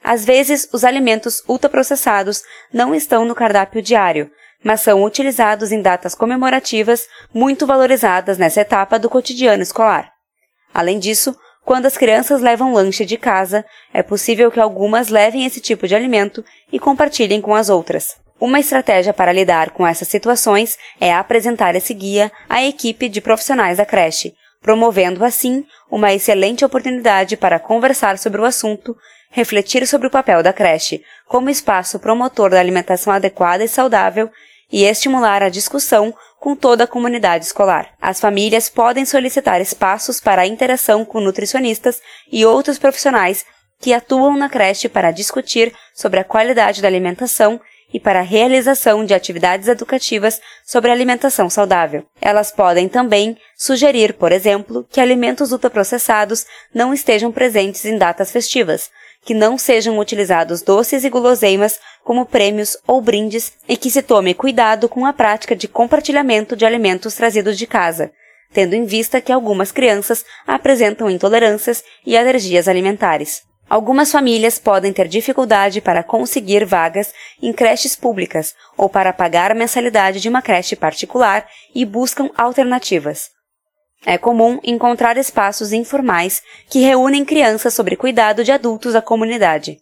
Às 0.02 0.24
vezes, 0.24 0.68
os 0.72 0.82
alimentos 0.82 1.42
ultraprocessados 1.46 2.42
não 2.72 2.94
estão 2.94 3.24
no 3.24 3.34
cardápio 3.34 3.82
diário, 3.82 4.30
mas 4.64 4.80
são 4.80 5.04
utilizados 5.04 5.70
em 5.70 5.80
datas 5.80 6.14
comemorativas 6.14 7.06
muito 7.32 7.66
valorizadas 7.66 8.38
nessa 8.38 8.62
etapa 8.62 8.98
do 8.98 9.08
cotidiano 9.08 9.62
escolar. 9.62 10.10
Além 10.72 10.98
disso, 10.98 11.36
quando 11.64 11.86
as 11.86 11.96
crianças 11.96 12.40
levam 12.40 12.72
lanche 12.72 13.04
de 13.04 13.16
casa, 13.16 13.64
é 13.92 14.02
possível 14.02 14.50
que 14.50 14.60
algumas 14.60 15.08
levem 15.08 15.44
esse 15.44 15.60
tipo 15.60 15.86
de 15.86 15.94
alimento 15.94 16.44
e 16.72 16.78
compartilhem 16.78 17.40
com 17.40 17.54
as 17.54 17.68
outras. 17.68 18.16
Uma 18.40 18.58
estratégia 18.58 19.12
para 19.12 19.32
lidar 19.32 19.70
com 19.70 19.86
essas 19.86 20.08
situações 20.08 20.78
é 20.98 21.12
apresentar 21.12 21.74
esse 21.74 21.92
guia 21.92 22.32
à 22.48 22.64
equipe 22.64 23.08
de 23.08 23.20
profissionais 23.20 23.76
da 23.76 23.84
creche, 23.84 24.34
promovendo 24.62 25.24
assim 25.24 25.64
uma 25.90 26.12
excelente 26.12 26.64
oportunidade 26.64 27.36
para 27.36 27.58
conversar 27.58 28.16
sobre 28.16 28.40
o 28.40 28.44
assunto, 28.44 28.96
refletir 29.30 29.86
sobre 29.86 30.06
o 30.06 30.10
papel 30.10 30.42
da 30.42 30.52
creche 30.52 31.02
como 31.28 31.50
espaço 31.50 31.98
promotor 31.98 32.50
da 32.50 32.58
alimentação 32.58 33.12
adequada 33.12 33.62
e 33.62 33.68
saudável 33.68 34.30
e 34.72 34.84
estimular 34.84 35.42
a 35.42 35.48
discussão 35.48 36.14
com 36.40 36.56
toda 36.56 36.84
a 36.84 36.86
comunidade 36.86 37.44
escolar. 37.44 37.90
As 38.00 38.18
famílias 38.18 38.70
podem 38.70 39.04
solicitar 39.04 39.60
espaços 39.60 40.18
para 40.18 40.46
interação 40.46 41.04
com 41.04 41.20
nutricionistas 41.20 42.00
e 42.32 42.46
outros 42.46 42.78
profissionais 42.78 43.44
que 43.78 43.92
atuam 43.92 44.36
na 44.36 44.48
creche 44.48 44.88
para 44.88 45.10
discutir 45.10 45.72
sobre 45.94 46.18
a 46.18 46.24
qualidade 46.24 46.80
da 46.80 46.88
alimentação 46.88 47.60
e 47.92 47.98
para 47.98 48.20
a 48.20 48.22
realização 48.22 49.04
de 49.04 49.12
atividades 49.12 49.68
educativas 49.68 50.40
sobre 50.64 50.90
alimentação 50.90 51.50
saudável. 51.50 52.04
Elas 52.20 52.50
podem 52.50 52.88
também 52.88 53.36
sugerir, 53.56 54.14
por 54.14 54.32
exemplo, 54.32 54.86
que 54.88 55.00
alimentos 55.00 55.52
ultraprocessados 55.52 56.46
não 56.72 56.94
estejam 56.94 57.32
presentes 57.32 57.84
em 57.84 57.98
datas 57.98 58.30
festivas, 58.30 58.90
que 59.24 59.34
não 59.34 59.58
sejam 59.58 59.98
utilizados 59.98 60.62
doces 60.62 61.04
e 61.04 61.10
guloseimas 61.10 61.78
como 62.04 62.26
prêmios 62.26 62.76
ou 62.86 63.00
brindes 63.00 63.52
e 63.68 63.76
que 63.76 63.90
se 63.90 64.02
tome 64.02 64.34
cuidado 64.34 64.88
com 64.88 65.04
a 65.04 65.12
prática 65.12 65.54
de 65.54 65.68
compartilhamento 65.68 66.56
de 66.56 66.64
alimentos 66.64 67.14
trazidos 67.14 67.58
de 67.58 67.66
casa, 67.66 68.12
tendo 68.52 68.74
em 68.74 68.84
vista 68.84 69.20
que 69.20 69.32
algumas 69.32 69.70
crianças 69.70 70.24
apresentam 70.46 71.10
intolerâncias 71.10 71.84
e 72.04 72.16
alergias 72.16 72.66
alimentares. 72.66 73.42
Algumas 73.68 74.10
famílias 74.10 74.58
podem 74.58 74.92
ter 74.92 75.06
dificuldade 75.06 75.80
para 75.80 76.02
conseguir 76.02 76.64
vagas 76.64 77.12
em 77.40 77.52
creches 77.52 77.94
públicas 77.94 78.52
ou 78.76 78.88
para 78.88 79.12
pagar 79.12 79.52
a 79.52 79.54
mensalidade 79.54 80.20
de 80.20 80.28
uma 80.28 80.42
creche 80.42 80.74
particular 80.74 81.46
e 81.72 81.84
buscam 81.84 82.30
alternativas. 82.36 83.30
É 84.04 84.16
comum 84.16 84.58
encontrar 84.64 85.18
espaços 85.18 85.72
informais 85.72 86.42
que 86.68 86.80
reúnem 86.80 87.24
crianças 87.24 87.74
sobre 87.74 87.96
cuidado 87.96 88.42
de 88.42 88.50
adultos 88.50 88.94
da 88.94 89.02
comunidade. 89.02 89.78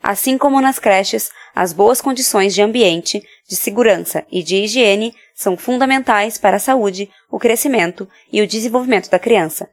Assim 0.00 0.38
como 0.38 0.60
nas 0.60 0.78
creches, 0.78 1.30
as 1.54 1.72
boas 1.72 2.00
condições 2.00 2.54
de 2.54 2.62
ambiente, 2.62 3.20
de 3.48 3.56
segurança 3.56 4.24
e 4.30 4.44
de 4.44 4.62
higiene 4.62 5.12
são 5.34 5.56
fundamentais 5.56 6.38
para 6.38 6.56
a 6.56 6.60
saúde, 6.60 7.10
o 7.30 7.38
crescimento 7.38 8.08
e 8.32 8.40
o 8.40 8.46
desenvolvimento 8.46 9.10
da 9.10 9.18
criança. 9.18 9.68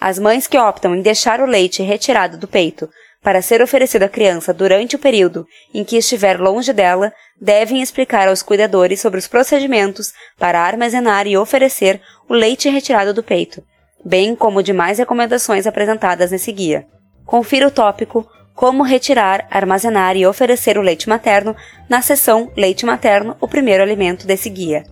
As 0.00 0.18
mães 0.18 0.46
que 0.46 0.56
optam 0.56 0.94
em 0.94 1.02
deixar 1.02 1.40
o 1.40 1.46
leite 1.46 1.82
retirado 1.82 2.38
do 2.38 2.46
peito 2.46 2.88
para 3.22 3.42
ser 3.42 3.62
oferecido 3.62 4.04
à 4.04 4.08
criança 4.08 4.52
durante 4.52 4.96
o 4.96 4.98
período 4.98 5.46
em 5.74 5.84
que 5.84 5.96
estiver 5.96 6.40
longe 6.40 6.72
dela 6.72 7.12
devem 7.40 7.82
explicar 7.82 8.28
aos 8.28 8.42
cuidadores 8.42 9.00
sobre 9.00 9.18
os 9.18 9.28
procedimentos 9.28 10.12
para 10.38 10.60
armazenar 10.60 11.26
e 11.26 11.36
oferecer 11.36 12.00
o 12.28 12.34
leite 12.34 12.68
retirado 12.68 13.12
do 13.12 13.22
peito, 13.22 13.62
bem 14.04 14.34
como 14.34 14.62
demais 14.62 14.98
recomendações 14.98 15.66
apresentadas 15.66 16.30
nesse 16.30 16.50
guia. 16.50 16.86
Confira 17.26 17.66
o 17.66 17.70
tópico 17.70 18.26
como 18.54 18.82
retirar, 18.82 19.46
armazenar 19.50 20.16
e 20.16 20.26
oferecer 20.26 20.76
o 20.76 20.82
leite 20.82 21.08
materno 21.08 21.56
na 21.88 22.02
seção 22.02 22.50
Leite 22.56 22.84
Materno, 22.84 23.36
o 23.40 23.48
primeiro 23.48 23.82
alimento 23.82 24.26
desse 24.26 24.50
guia. 24.50 24.84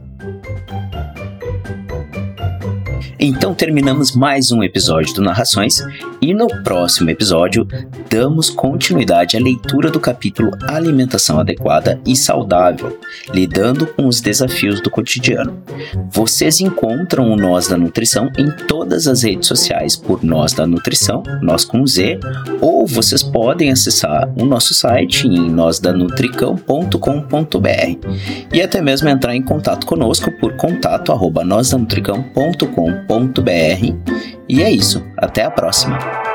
Então 3.20 3.52
terminamos 3.52 4.14
mais 4.14 4.52
um 4.52 4.62
episódio 4.62 5.12
do 5.14 5.22
Narrações 5.22 5.84
e 6.20 6.32
no 6.32 6.46
próximo 6.62 7.10
episódio 7.10 7.66
damos 8.08 8.48
continuidade 8.48 9.36
à 9.36 9.40
leitura 9.40 9.90
do 9.90 9.98
capítulo 9.98 10.52
Alimentação 10.68 11.40
Adequada 11.40 12.00
e 12.06 12.14
Saudável, 12.14 12.96
lidando 13.34 13.88
com 13.88 14.06
os 14.06 14.20
desafios 14.20 14.80
do 14.80 14.88
cotidiano. 14.88 15.60
Vocês 16.12 16.60
encontram 16.60 17.32
o 17.32 17.36
Nós 17.36 17.66
da 17.66 17.76
Nutrição 17.76 18.30
em 18.38 18.52
todas 18.68 19.08
as 19.08 19.24
redes 19.24 19.48
sociais 19.48 19.96
por 19.96 20.22
Nós 20.22 20.52
da 20.52 20.64
Nutrição, 20.64 21.24
Nós 21.42 21.64
com 21.64 21.84
Z, 21.84 22.20
ou 22.60 22.86
vocês 22.86 23.22
podem 23.22 23.72
acessar 23.72 24.32
o 24.40 24.44
nosso 24.44 24.74
site 24.74 25.26
em 25.26 25.50
nósdanutricão.com.br 25.50 28.08
e 28.52 28.62
até 28.62 28.80
mesmo 28.80 29.08
entrar 29.08 29.34
em 29.34 29.42
contato 29.42 29.84
conosco 29.86 30.30
por 30.38 30.56
contato 30.56 31.10
e 34.48 34.62
é 34.62 34.70
isso, 34.70 35.02
até 35.16 35.44
a 35.44 35.50
próxima! 35.50 36.27